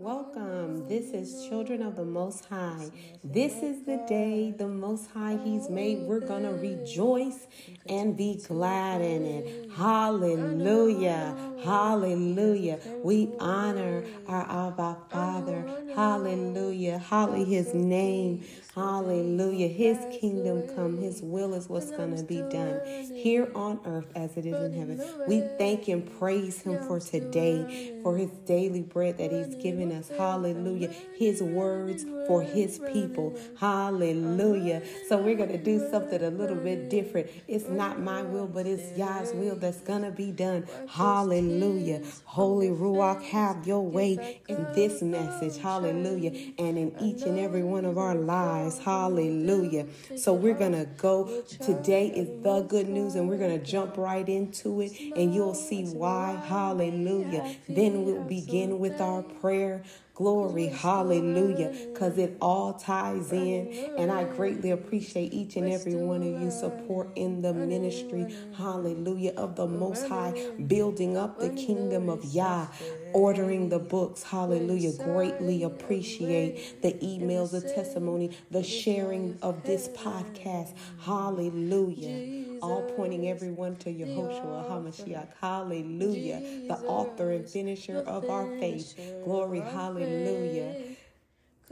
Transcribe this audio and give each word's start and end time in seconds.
Welcome. 0.00 0.86
This 0.88 1.06
is 1.06 1.48
Children 1.48 1.82
of 1.82 1.96
the 1.96 2.04
Most 2.04 2.44
High. 2.44 2.88
This 3.24 3.64
is 3.64 3.82
the 3.82 3.96
day 4.08 4.54
the 4.56 4.68
Most 4.68 5.10
High 5.10 5.40
He's 5.42 5.68
made. 5.68 6.02
We're 6.02 6.20
going 6.20 6.44
to 6.44 6.52
rejoice 6.52 7.48
and 7.88 8.16
be 8.16 8.40
glad 8.46 9.00
in 9.00 9.26
it. 9.26 9.72
Hallelujah. 9.72 11.36
Hallelujah. 11.64 12.78
We 13.02 13.32
honor 13.40 14.04
our 14.28 14.68
Abba 14.68 14.98
Father. 15.10 15.68
Hallelujah. 15.96 17.00
Holly 17.00 17.44
His 17.44 17.74
name. 17.74 18.44
Hallelujah. 18.76 19.66
His 19.66 19.98
kingdom 20.20 20.62
come. 20.76 20.98
His 20.98 21.22
will 21.22 21.54
is 21.54 21.68
what's 21.68 21.90
going 21.90 22.16
to 22.16 22.22
be 22.22 22.40
done 22.42 22.80
here 23.12 23.50
on 23.56 23.80
earth 23.84 24.12
as 24.14 24.36
it 24.36 24.46
is 24.46 24.54
in 24.62 24.72
heaven. 24.72 25.02
We 25.26 25.40
thank 25.58 25.88
and 25.88 26.08
praise 26.20 26.60
Him 26.60 26.86
for 26.86 27.00
today, 27.00 27.98
for 28.04 28.16
His 28.16 28.30
daily 28.46 28.82
bread 28.82 29.18
that 29.18 29.32
He's 29.32 29.56
given 29.56 29.87
us. 29.92 30.08
Hallelujah. 30.08 30.88
His 31.16 31.42
words 31.42 32.04
for 32.26 32.42
His 32.42 32.80
people. 32.92 33.38
Hallelujah. 33.58 34.82
So 35.08 35.18
we're 35.18 35.36
going 35.36 35.52
to 35.52 35.58
do 35.58 35.88
something 35.90 36.22
a 36.22 36.30
little 36.30 36.56
bit 36.56 36.90
different. 36.90 37.30
It's 37.46 37.68
not 37.68 38.00
my 38.00 38.22
will, 38.22 38.46
but 38.46 38.66
it's 38.66 38.96
Yah's 38.96 39.32
will 39.32 39.56
that's 39.56 39.80
going 39.80 40.02
to 40.02 40.10
be 40.10 40.30
done. 40.30 40.66
Hallelujah. 40.88 42.02
Holy 42.24 42.68
Ruach, 42.68 43.22
have 43.22 43.66
your 43.66 43.82
way 43.82 44.40
in 44.48 44.66
this 44.74 45.02
message. 45.02 45.60
Hallelujah. 45.60 46.52
And 46.58 46.78
in 46.78 46.94
each 47.00 47.22
and 47.22 47.38
every 47.38 47.62
one 47.62 47.84
of 47.84 47.98
our 47.98 48.14
lives. 48.14 48.78
Hallelujah. 48.78 49.86
So 50.16 50.32
we're 50.32 50.54
going 50.54 50.72
to 50.72 50.86
go. 50.96 51.42
Today 51.60 52.08
is 52.08 52.42
the 52.42 52.62
good 52.62 52.88
news, 52.88 53.14
and 53.14 53.28
we're 53.28 53.38
going 53.38 53.58
to 53.58 53.64
jump 53.64 53.96
right 53.96 54.28
into 54.28 54.80
it, 54.80 54.92
and 55.16 55.34
you'll 55.34 55.54
see 55.54 55.84
why. 55.84 56.40
Hallelujah. 56.46 57.56
Then 57.68 58.04
we'll 58.04 58.24
begin 58.24 58.78
with 58.78 59.00
our 59.00 59.22
prayer. 59.22 59.77
Glory, 60.14 60.66
hallelujah, 60.66 61.72
because 61.92 62.18
it 62.18 62.36
all 62.40 62.72
ties 62.72 63.30
in. 63.30 63.94
And 63.96 64.10
I 64.10 64.24
greatly 64.24 64.72
appreciate 64.72 65.32
each 65.32 65.54
and 65.56 65.72
every 65.72 65.94
one 65.94 66.22
of 66.22 66.42
you 66.42 66.50
support 66.50 67.10
in 67.14 67.40
the 67.40 67.54
ministry, 67.54 68.26
hallelujah, 68.56 69.32
of 69.36 69.54
the 69.54 69.66
Most 69.66 70.08
High, 70.08 70.34
building 70.66 71.16
up 71.16 71.38
the 71.38 71.50
kingdom 71.50 72.08
of 72.08 72.24
Yah, 72.24 72.66
ordering 73.12 73.68
the 73.68 73.78
books, 73.78 74.22
hallelujah. 74.22 74.92
Greatly 74.92 75.62
appreciate 75.62 76.82
the 76.82 76.92
emails, 76.94 77.50
the 77.50 77.60
testimony, 77.60 78.36
the 78.50 78.62
sharing 78.62 79.38
of 79.42 79.64
this 79.64 79.88
podcast, 79.88 80.74
hallelujah. 81.00 82.58
All 82.60 82.82
pointing 82.96 83.28
everyone 83.28 83.76
to 83.76 83.90
Yehoshua 83.90 84.68
HaMashiach, 84.68 85.28
hallelujah, 85.40 86.40
the 86.66 86.78
author 86.86 87.30
and 87.32 87.48
finisher 87.48 87.98
of 87.98 88.28
our 88.28 88.46
faith. 88.58 88.98
Glory, 89.24 89.60
hallelujah. 89.60 90.74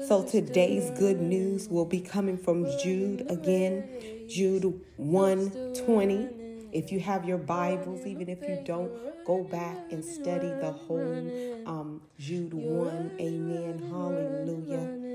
So 0.07 0.23
today's 0.25 0.91
good 0.99 1.21
news 1.21 1.69
will 1.69 1.87
be 1.87 2.01
coming 2.01 2.37
from 2.37 2.67
Jude 2.83 3.31
again, 3.31 3.89
Jude 4.29 4.81
120. 4.97 6.46
If 6.73 6.93
you 6.93 7.01
have 7.01 7.25
your 7.25 7.39
Bibles, 7.39 8.07
even 8.07 8.29
if 8.29 8.41
you 8.43 8.63
don't, 8.65 8.91
go 9.25 9.43
back 9.45 9.77
and 9.91 10.05
study 10.05 10.49
the 10.49 10.73
whole 10.73 11.63
um, 11.67 12.01
Jude 12.19 12.55
1. 12.55 13.13
Amen. 13.21 13.79
Hallelujah. 13.91 15.07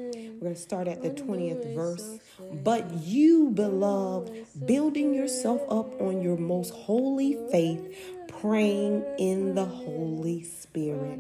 We're 0.42 0.48
going 0.48 0.56
to 0.56 0.62
start 0.62 0.88
at 0.88 1.04
the 1.04 1.12
20th 1.12 1.76
verse. 1.76 2.20
But 2.64 2.92
you, 3.04 3.52
beloved, 3.52 4.32
building 4.66 5.14
yourself 5.14 5.62
up 5.70 6.02
on 6.02 6.22
your 6.22 6.38
most 6.38 6.74
holy 6.74 7.38
faith, 7.52 7.96
praying 8.42 9.06
in 9.20 9.54
the 9.54 9.66
Holy 9.66 10.44
Spirit. 10.44 11.20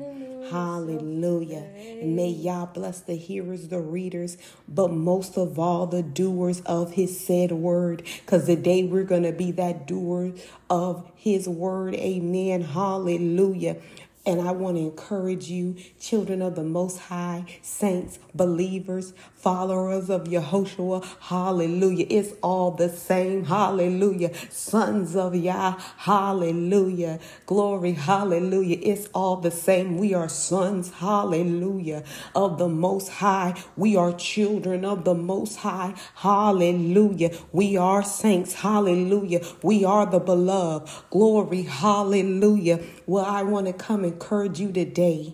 Hallelujah. 0.49 1.63
And 2.01 2.15
may 2.15 2.29
Yah 2.29 2.65
bless 2.65 3.01
the 3.01 3.15
hearers, 3.15 3.67
the 3.67 3.79
readers, 3.79 4.37
but 4.67 4.91
most 4.91 5.37
of 5.37 5.59
all 5.59 5.85
the 5.85 6.01
doers 6.01 6.61
of 6.61 6.93
his 6.93 7.19
said 7.19 7.51
word. 7.51 8.03
Because 8.25 8.45
today 8.45 8.83
we're 8.83 9.03
going 9.03 9.23
to 9.23 9.31
be 9.31 9.51
that 9.51 9.85
doer 9.87 10.33
of 10.69 11.09
his 11.15 11.47
word. 11.47 11.93
Amen. 11.95 12.61
Hallelujah. 12.61 13.77
And 14.25 14.41
I 14.41 14.51
want 14.51 14.77
to 14.77 14.83
encourage 14.83 15.49
you, 15.49 15.75
children 15.99 16.43
of 16.43 16.55
the 16.55 16.63
Most 16.63 16.99
High, 16.99 17.45
saints, 17.63 18.19
believers, 18.35 19.13
followers 19.33 20.11
of 20.11 20.25
Yehoshua, 20.25 21.03
hallelujah. 21.21 22.05
It's 22.07 22.33
all 22.43 22.71
the 22.71 22.89
same, 22.89 23.45
hallelujah. 23.45 24.31
Sons 24.51 25.15
of 25.15 25.33
Yah, 25.35 25.79
hallelujah. 25.97 27.19
Glory, 27.47 27.93
hallelujah. 27.93 28.77
It's 28.83 29.09
all 29.13 29.37
the 29.37 29.49
same. 29.51 29.97
We 29.97 30.13
are 30.13 30.29
sons, 30.29 30.91
hallelujah, 30.91 32.03
of 32.35 32.59
the 32.59 32.69
Most 32.69 33.09
High. 33.09 33.55
We 33.75 33.95
are 33.97 34.13
children 34.13 34.85
of 34.85 35.03
the 35.03 35.15
Most 35.15 35.57
High, 35.57 35.95
hallelujah. 36.15 37.31
We 37.51 37.75
are 37.75 38.03
saints, 38.03 38.53
hallelujah. 38.53 39.41
We 39.63 39.83
are 39.83 40.05
the 40.05 40.19
beloved, 40.19 40.91
glory, 41.09 41.63
hallelujah. 41.63 42.81
Well, 43.07 43.25
I 43.25 43.41
want 43.43 43.67
to 43.67 43.73
come 43.73 44.05
encourage 44.11 44.59
you 44.59 44.71
today 44.71 45.33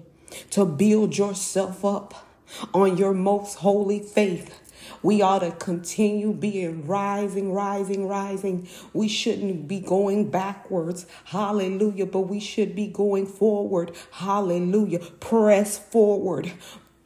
to 0.52 0.66
build 0.66 1.18
yourself 1.18 1.84
up 1.84 2.28
on 2.74 2.98
your 2.98 3.14
most 3.14 3.56
holy 3.56 4.00
faith. 4.00 4.62
We 5.02 5.22
ought 5.22 5.40
to 5.40 5.52
continue 5.52 6.34
being 6.34 6.86
rising, 6.88 7.52
rising, 7.52 8.08
rising. 8.08 8.68
We 8.94 9.08
shouldn't 9.08 9.68
be 9.68 9.80
going 9.80 10.30
backwards. 10.30 11.06
Hallelujah. 11.26 12.06
But 12.06 12.22
we 12.22 12.40
should 12.40 12.76
be 12.76 12.88
going 12.88 13.26
forward. 13.26 13.92
Hallelujah. 14.12 15.00
Press 15.00 15.78
forward. 15.78 16.52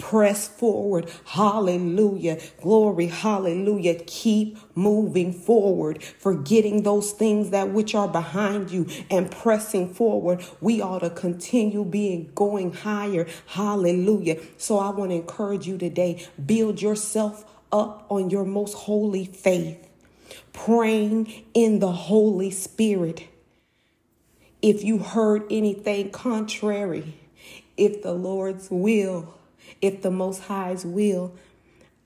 Press 0.02 0.48
forward. 0.48 1.10
Hallelujah. 1.26 2.40
Glory. 2.60 3.06
Hallelujah. 3.06 4.02
Keep 4.08 4.58
moving 4.76 5.32
forward, 5.32 6.04
forgetting 6.04 6.82
those 6.82 7.12
things 7.12 7.52
that 7.52 7.70
which 7.70 7.94
are 7.94 8.08
behind 8.08 8.72
you 8.72 8.88
and 9.12 9.30
pressing 9.30 9.94
forward. 9.94 10.44
We 10.60 10.82
ought 10.82 11.00
to 11.00 11.12
continue 11.12 11.86
being 11.86 12.32
going 12.34 12.74
higher. 12.74 13.28
Hallelujah. 13.46 14.40
So 14.58 14.80
I 14.80 14.90
want 14.90 15.12
to 15.12 15.18
encourage 15.18 15.68
you 15.68 15.78
today. 15.78 16.28
Build 16.44 16.82
yourself 16.82 17.46
up 17.72 18.06
on 18.10 18.32
your 18.32 18.44
most 18.44 18.74
holy 18.74 19.26
faith, 19.26 19.88
praying 20.52 21.46
in 21.54 21.80
the 21.80 21.92
Holy 21.92 22.50
Spirit. 22.50 23.28
If 24.64 24.84
you 24.84 24.98
heard 24.98 25.44
anything 25.52 26.10
contrary, 26.10 27.16
if 27.78 28.02
the 28.02 28.14
Lord's 28.14 28.70
will, 28.72 29.36
if 29.82 30.02
the 30.02 30.12
Most 30.12 30.44
High's 30.44 30.86
will, 30.86 31.36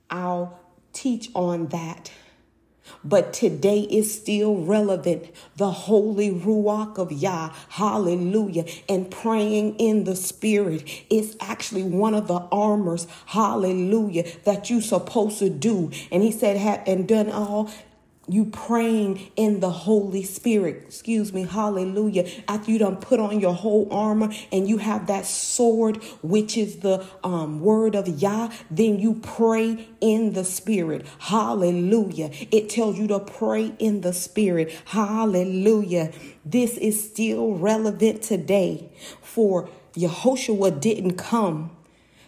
I'll 0.10 0.60
teach 0.94 1.30
on 1.36 1.68
that. 1.68 2.12
But 3.04 3.34
today 3.34 3.82
is 3.82 4.14
still 4.14 4.58
relevant. 4.58 5.32
The 5.58 5.72
holy 5.72 6.32
Ruach 6.32 6.98
of 6.98 7.12
Yah, 7.12 7.52
hallelujah, 7.70 8.66
and 8.88 9.10
praying 9.10 9.78
in 9.78 10.04
the 10.04 10.16
Spirit 10.16 10.88
is 11.10 11.36
actually 11.40 11.84
one 11.84 12.14
of 12.14 12.28
the 12.28 12.40
armors, 12.52 13.08
hallelujah, 13.28 14.26
that 14.44 14.70
you're 14.70 14.82
supposed 14.82 15.40
to 15.40 15.50
do. 15.50 15.92
And 16.12 16.22
he 16.22 16.32
said, 16.32 16.58
have 16.58 16.84
and 16.86 17.08
done 17.08 17.32
all 17.32 17.72
you 18.28 18.46
praying 18.46 19.32
in 19.36 19.60
the 19.60 19.70
Holy 19.70 20.24
Spirit. 20.24 20.84
Excuse 20.88 21.34
me. 21.34 21.44
Hallelujah. 21.44 22.30
After 22.48 22.72
you 22.72 22.80
done 22.80 22.98
put 22.98 23.20
on 23.20 23.40
your 23.40 23.54
whole 23.54 23.88
armor 23.92 24.30
and 24.52 24.68
you 24.68 24.78
have 24.78 25.08
that 25.08 25.26
sword, 25.26 25.98
which 26.22 26.58
is 26.58 26.78
the 26.78 27.06
um, 27.24 27.60
word 27.60 27.96
of 27.96 28.08
Yah, 28.08 28.52
then 28.72 29.00
you 29.00 29.16
pray 29.16 29.88
in 30.02 30.34
the 30.34 30.44
Spirit. 30.44 31.06
Hallelujah. 31.20 32.32
It 32.52 32.70
tells 32.70 32.98
you 32.98 33.08
to 33.08 33.20
pray 33.20 33.74
in 33.80 34.02
the 34.02 34.14
Spirit. 34.14 34.72
Hallelujah. 34.86 36.12
This 36.44 36.78
is 36.78 37.12
still 37.12 37.54
relevant 37.54 38.22
today 38.22 38.92
for 39.22 39.70
Yehoshua 39.96 40.80
didn't 40.80 41.16
come 41.16 41.75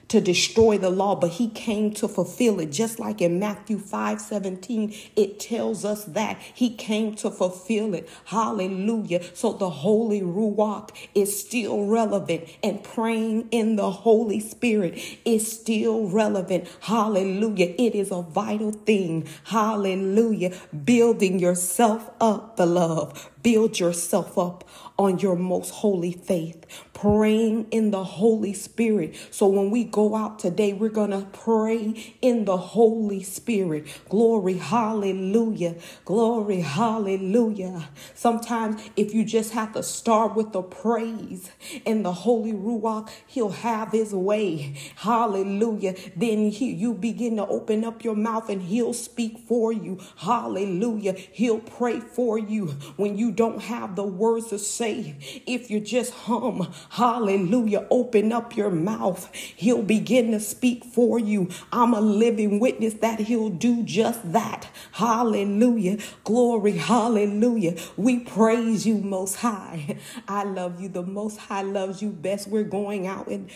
to 0.09 0.22
destroy 0.22 0.77
the 0.77 0.89
law, 0.89 1.15
but 1.15 1.31
he 1.31 1.50
came 1.50 1.94
to 1.95 2.07
fulfill 2.07 2.59
it. 2.59 2.71
Just 2.71 3.00
like 3.00 3.21
in 3.21 3.39
Matthew 3.39 3.77
5 3.80 4.21
17, 4.21 4.94
it 5.15 5.39
tells 5.39 5.83
us 5.86 6.06
that 6.06 6.39
he 6.54 6.74
came 6.74 7.15
to 7.15 7.30
fulfill 7.30 7.94
it. 7.94 8.09
Hallelujah. 8.25 9.21
So 9.33 9.54
the 9.54 9.69
Holy 9.69 10.21
Ruach 10.21 10.89
is 11.13 11.39
still 11.39 11.86
relevant, 11.86 12.45
and 12.63 12.83
praying 12.83 13.48
in 13.51 13.75
the 13.75 13.92
Holy 13.92 14.39
Spirit 14.39 15.00
is 15.25 15.51
still 15.51 16.07
relevant. 16.07 16.68
Hallelujah. 16.81 17.74
It 17.77 17.95
is 17.95 18.12
a 18.12 18.21
vital 18.21 18.71
thing. 18.71 19.27
Hallelujah. 19.45 20.56
Building 20.86 21.39
yourself 21.39 22.09
up, 22.19 22.57
beloved 22.57 23.18
build 23.47 23.79
yourself 23.79 24.38
up 24.38 24.67
on 24.97 25.19
your 25.19 25.38
most 25.38 25.69
holy 25.71 26.11
faith, 26.11 26.65
praying 26.94 27.65
in 27.71 27.91
the 27.91 28.03
Holy 28.03 28.53
Spirit. 28.53 29.15
So 29.31 29.47
when 29.47 29.71
we 29.71 29.85
go 29.85 30.15
out 30.15 30.39
today, 30.39 30.73
we're 30.73 30.89
going 30.89 31.11
to 31.11 31.25
pray 31.31 32.15
in 32.21 32.44
the 32.45 32.57
Holy 32.57 33.23
Spirit. 33.23 33.88
Glory, 34.09 34.55
hallelujah. 34.55 35.75
Glory, 36.03 36.61
hallelujah. 36.61 37.88
Sometimes 38.15 38.81
if 38.97 39.13
you 39.13 39.23
just 39.23 39.53
have 39.53 39.73
to 39.73 39.83
start 39.83 40.35
with 40.35 40.51
the 40.51 40.61
praise 40.61 41.49
in 41.85 42.03
the 42.03 42.11
Holy 42.11 42.53
Ruach, 42.53 43.09
He'll 43.27 43.49
have 43.49 43.94
His 43.94 44.13
way. 44.13 44.75
Hallelujah. 44.97 45.95
Then 46.17 46.49
he, 46.51 46.71
you 46.73 46.94
begin 46.94 47.38
to 47.38 47.47
open 47.47 47.85
up 47.85 48.03
your 48.03 48.15
mouth 48.15 48.49
and 48.49 48.61
He'll 48.63 48.94
speak 48.94 49.39
for 49.47 49.71
you. 49.71 49.99
Hallelujah. 50.17 51.13
He'll 51.13 51.59
pray 51.59 52.01
for 52.01 52.38
you 52.38 52.67
when 52.97 53.17
you 53.17 53.31
don't 53.38 53.62
have 53.62 53.95
the 53.95 54.04
words 54.04 54.48
to 54.48 54.60
say 54.60 55.16
if 55.45 55.72
you 55.72 55.80
just 55.80 56.12
hum, 56.13 56.74
hallelujah, 56.89 57.88
open 57.89 58.34
up 58.34 58.57
your 58.57 58.72
mouth, 58.72 59.34
he'll 59.34 59.84
begin 59.84 60.31
to 60.31 60.39
speak 60.39 60.84
for 60.84 61.19
you. 61.19 61.50
I'm 61.72 61.94
a 61.94 62.01
living 62.01 62.60
witness 62.60 62.95
that 62.95 63.22
he'll 63.22 63.50
do 63.50 63.84
just 63.84 64.34
that. 64.34 64.68
Hallelujah. 64.94 66.00
Glory, 66.24 66.74
hallelujah. 66.74 67.75
We 67.95 68.19
praise 68.19 68.86
you, 68.86 68.98
Most 68.98 69.36
High. 69.36 69.98
I 70.28 70.44
love 70.44 70.81
you. 70.81 70.90
The 70.90 71.04
Most 71.04 71.38
High 71.38 71.62
loves 71.62 72.01
you 72.01 72.10
best. 72.10 72.48
We're 72.48 72.63
going 72.63 73.07
out 73.07 73.28
and 73.28 73.50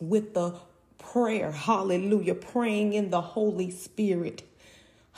with 0.00 0.34
the 0.34 0.56
prayer, 0.98 1.52
hallelujah, 1.52 2.34
praying 2.34 2.94
in 2.94 3.10
the 3.10 3.20
Holy 3.20 3.70
Spirit. 3.70 4.42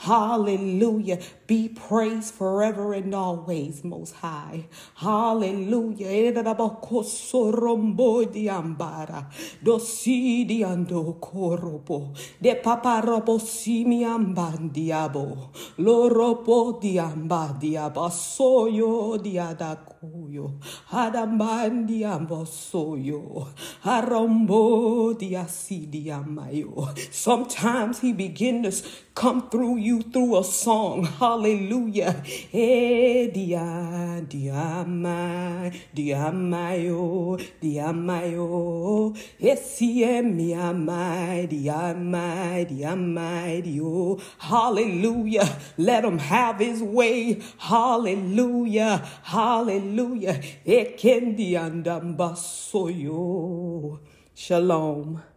Hallelujah. 0.03 1.19
Be 1.47 1.69
praised 1.69 2.33
forever 2.35 2.93
and 2.93 3.15
always, 3.15 3.85
Most 3.85 4.15
High. 4.15 4.65
Hallelujah. 4.95 6.33
Dosidiando 9.63 11.19
koropo. 11.21 12.13
De 12.41 12.55
paparopo 12.55 13.39
simiambandiabo. 13.39 15.51
Loropo 15.79 16.81
diamba 16.81 17.57
diaba 17.57 18.11
soyo 18.11 19.17
diadakuyo. 19.17 20.59
Adambandiambo 20.91 22.45
soyo. 22.45 23.47
Arombo 23.85 25.13
diasidiamayo. 25.13 26.93
Sometimes 27.09 28.01
he 28.01 28.11
begins 28.11 28.81
to 28.81 28.89
come 29.15 29.49
through 29.49 29.77
you 29.77 29.92
through 30.01 30.39
a 30.39 30.43
song. 30.43 31.03
Hallelujah. 31.19 32.23
Eh, 32.53 33.27
dia, 33.27 34.21
dia, 34.27 34.83
my, 34.87 35.71
dia, 35.93 36.31
my, 36.31 36.87
oh, 36.89 37.37
dia, 37.61 37.93
my, 37.93 38.35
oh. 38.35 39.13
Esie, 39.39 40.21
mi, 40.23 40.55
my, 40.55 41.45
dia, 41.45 41.93
my, 41.93 42.63
dia, 42.63 42.95
my, 42.95 43.61
oh. 43.81 44.19
Hallelujah. 44.39 45.59
Let 45.77 46.05
him 46.05 46.19
have 46.19 46.59
his 46.59 46.81
way. 46.81 47.41
Hallelujah. 47.57 49.03
Hallelujah. 49.23 50.39
Ekendi 50.65 51.53
andambasoyo. 51.59 53.19
Shalom. 54.33 55.32